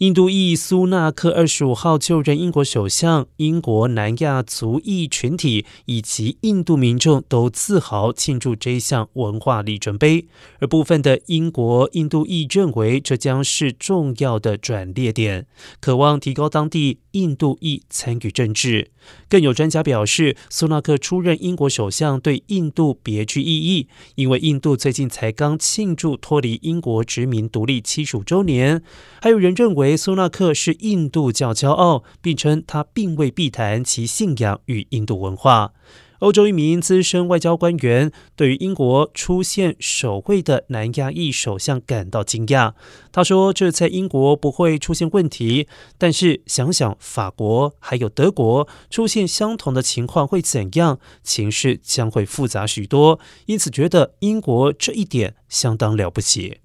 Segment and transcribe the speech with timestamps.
[0.00, 10.26] 印度裔苏纳克二十五号就任英国首相，英国南亚族裔群体以及印度民众都自豪庆祝这项文化里程碑。
[10.58, 15.46] 而部分的英国印度裔认为这将是重要的转捩点，
[15.80, 18.92] 渴望提高当地印度裔参与政治。
[19.28, 28.82] 更有专家表示，苏纳克出任英国首相对印度别具意义，因为印度最近才刚庆祝脱离英国殖民独立七十五周年。
[29.20, 29.89] 还有人认为。
[29.96, 35.72] 苏纳克是印度教骄傲，并称他并未避谈其信仰与印度文化。
[36.20, 42.74] 欧洲一名资深外交官员对于英国出现首位的南亚裔首相感到惊讶。
[43.10, 50.98] 他说：“这在英国不会出现问题，但是想想法国还有德国出现相同的情况会怎样？
[51.22, 53.18] 情势将会复杂许多。
[53.46, 56.58] 因此，觉得英国这一点相当了不起。”